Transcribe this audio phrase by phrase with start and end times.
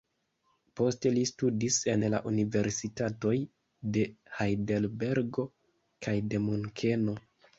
[0.79, 3.35] Poste li studis en la Universitatoj
[3.97, 4.05] de
[4.39, 5.45] Hajdelbergo
[6.07, 7.15] kaj de Munkeno.